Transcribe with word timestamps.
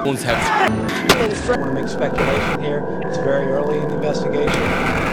Everyone's 0.00 0.22
heads. 0.22 0.46
I 0.46 1.56
want 1.56 1.62
to 1.62 1.72
make 1.72 1.88
speculation 1.88 2.62
here. 2.62 2.84
It's 3.04 3.16
very 3.18 3.46
early 3.46 3.78
in 3.78 3.88
the 3.88 3.94
investigation. 3.94 5.09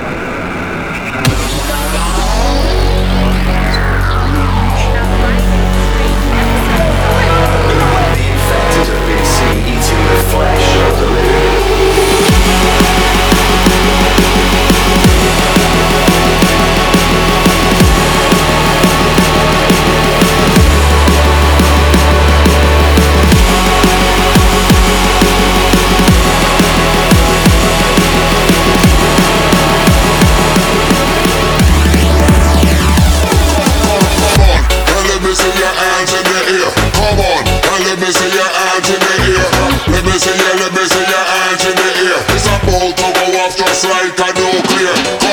off 43.47 43.55
just 43.55 43.85
like 43.85 44.19
a 44.19 44.33
nuclear 44.33 45.26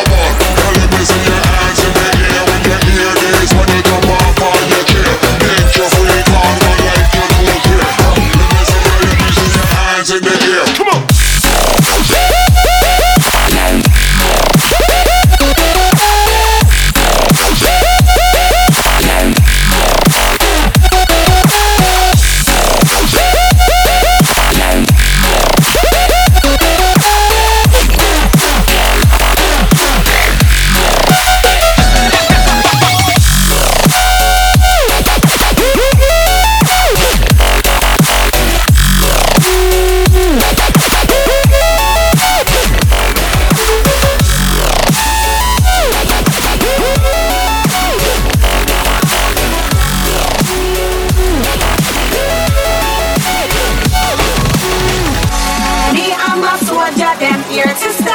here 57.54 57.66
to 57.66 57.92
stay. 57.92 58.13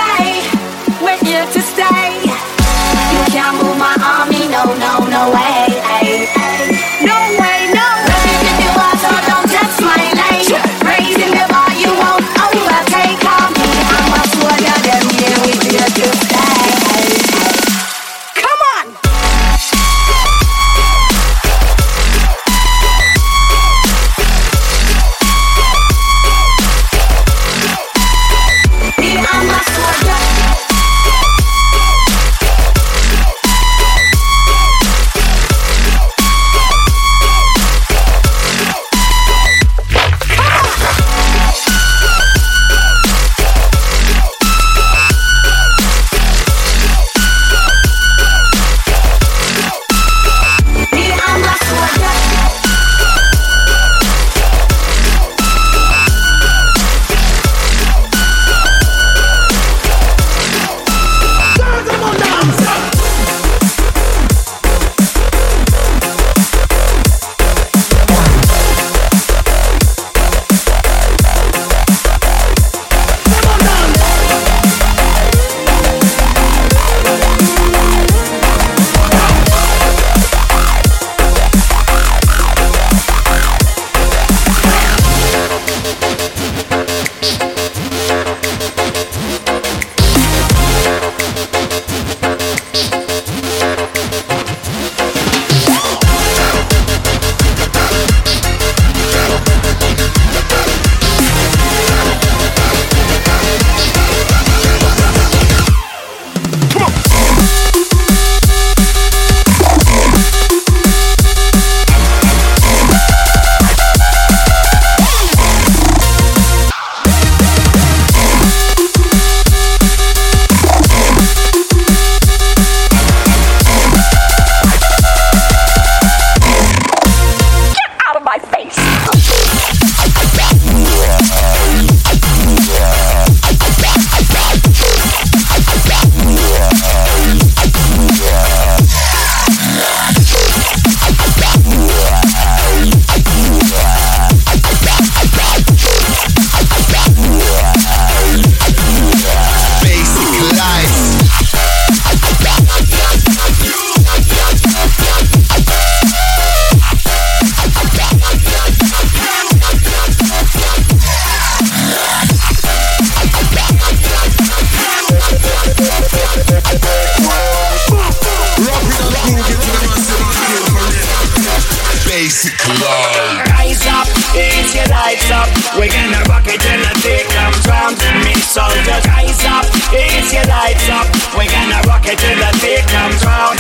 Up. 175.32 175.50
We're 175.76 175.92
gonna 175.92 176.24
rock 176.32 176.48
it 176.48 176.60
till 176.60 176.80
the 176.80 176.94
day 177.04 177.24
comes 177.36 177.68
round. 177.68 178.00
Rise 178.00 179.46
up, 179.46 179.66
ease 179.92 180.34
your 180.34 180.46
lights 180.48 180.90
up. 180.90 181.08
We're 181.36 181.52
gonna 181.52 181.82
rock 181.88 182.06
it 182.08 182.18
till 182.20 182.38
the 182.40 182.52
day 182.64 182.82
comes 182.88 183.24
round. 183.26 183.60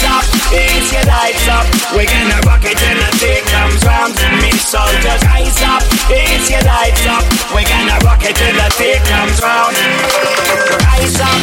Up, 0.00 0.24
ease 0.54 0.92
your 0.92 1.04
lights 1.04 1.48
up. 1.48 1.66
We're 1.92 2.06
gonna 2.06 2.40
rock 2.46 2.64
it 2.64 2.78
till 2.78 2.96
the 2.96 3.10
day 3.18 3.42
comes 3.52 3.84
round. 3.84 4.14
Me 4.40 4.50
soldiers, 4.52 5.20
rise 5.28 5.60
up, 5.66 5.82
ease 6.08 6.48
your 6.48 6.62
lights 6.62 7.04
up. 7.06 7.24
We're 7.52 7.68
gonna 7.68 7.98
rock 8.04 8.22
it 8.24 8.36
till 8.36 8.54
the 8.54 8.68
day 8.78 8.96
comes 9.04 9.42
round. 9.42 9.76
Rise 10.88 11.20
up, 11.20 11.36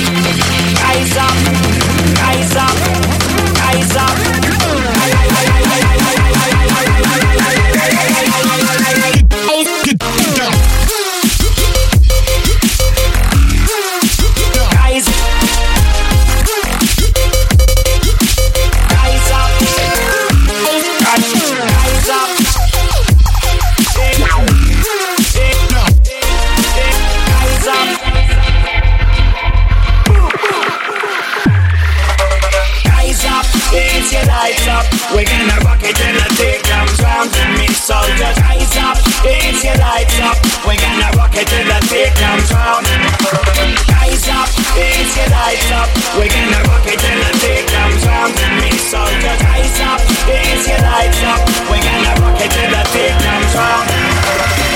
rise 0.81 1.17
up, 1.17 1.35
rise 2.23 2.55
up, 2.55 2.75
rise 3.61 3.95
up. 3.95 4.96
We're 35.13 35.25
gonna 35.25 35.57
rock 35.63 35.81
it 35.81 35.95
till 35.95 36.15
the 36.15 36.27
day 36.35 36.59
comes 36.67 36.99
round. 37.01 37.31
Me 37.57 37.67
soldiers, 37.71 38.37
rise 38.43 38.77
up, 38.83 38.97
raise 39.23 39.63
your 39.63 39.77
lights 39.79 40.19
up. 40.19 40.37
We're 40.67 40.77
gonna 40.77 41.09
rock 41.17 41.35
it 41.35 41.47
till 41.47 41.65
the 41.65 41.79
day 41.87 42.09
comes 42.15 42.51
round. 42.51 42.85
Rise 43.91 44.27
up, 44.29 44.49
raise 44.75 45.13
your 45.15 45.29
lights 45.31 45.71
up. 45.71 45.89
We're 46.17 46.29
gonna 46.29 46.61
rock 46.69 46.85
it 46.85 46.99
till 46.99 47.19
the 47.23 47.31
day 47.39 47.61
comes 47.71 48.03
round. 48.05 48.33
Me 48.61 48.71
soldiers, 48.77 49.39
rise 49.47 49.79
up, 49.81 49.99
raise 50.27 50.67
your 50.67 50.81
lights 50.83 51.21
up. 51.23 51.39
We're 51.71 51.83
gonna 51.83 52.13
rock 52.21 52.39
it 52.41 52.51
till 52.51 52.71
the 52.71 52.83
day 52.91 53.11
comes 53.23 53.53
round. 53.55 54.66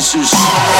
houses. 0.00 0.79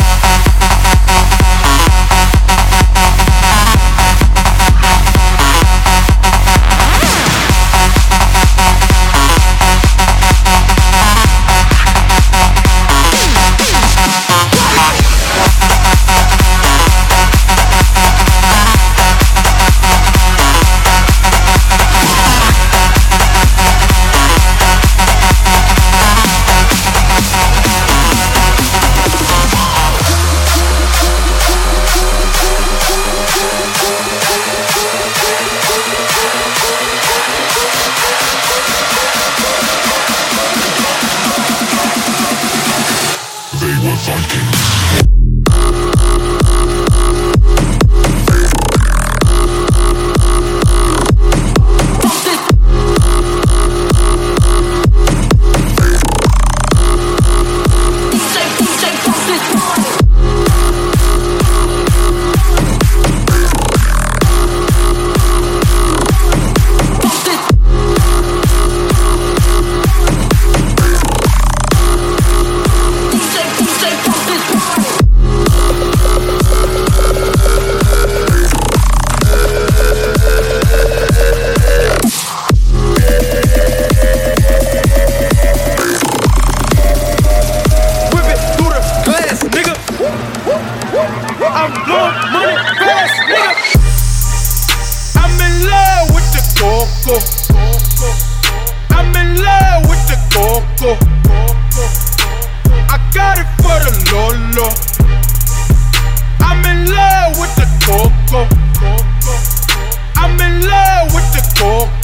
Vikings. 44.06 45.19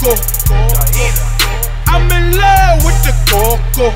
coco. 0.07 0.23
I'm 1.87 2.11
in 2.13 2.39
love 2.39 2.85
with 2.85 2.99
the 3.03 3.15
coco. 3.27 3.91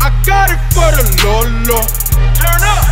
I 0.00 0.10
got 0.24 0.50
it 0.50 0.62
for 0.70 0.90
the 0.94 1.04
lolo. 1.24 1.82
Turn 2.38 2.62
up. 2.62 2.84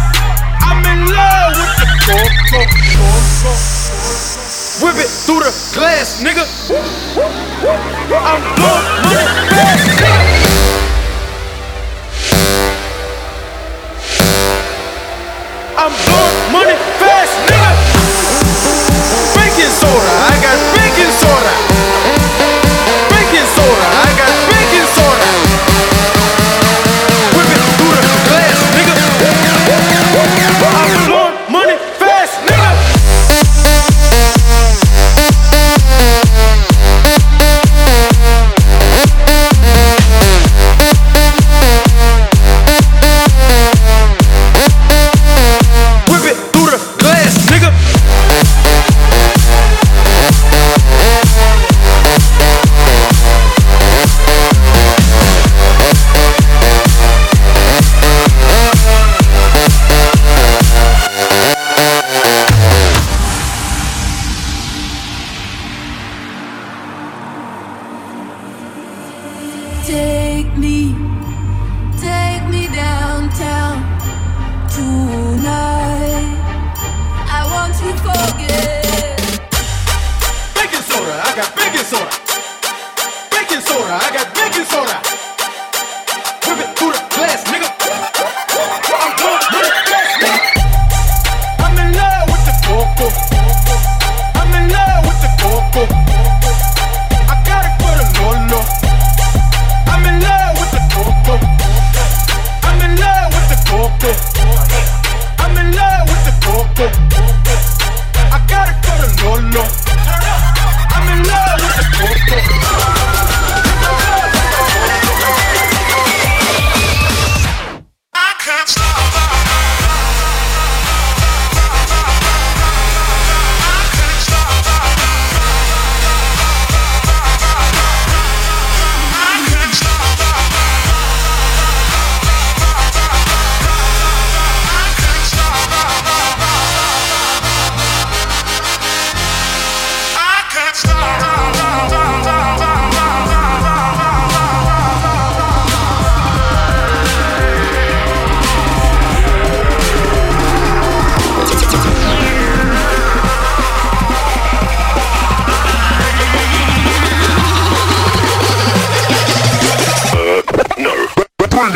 I'm 0.61 0.83
in 0.87 1.07
love 1.15 1.55
with 1.57 1.75
the 1.79 1.87
coco. 2.07 2.61
Whip 4.83 4.97
it 4.97 5.11
through 5.11 5.41
the 5.41 5.53
glass, 5.75 6.23
nigga. 6.23 6.45
I'm 8.11 8.43
blowing 8.57 8.89
money 9.05 9.27
fast, 9.51 9.87
nigga. 10.01 10.40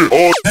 it 0.04 0.12
all. 0.12 0.43